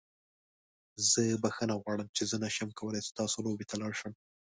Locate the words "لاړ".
3.81-3.93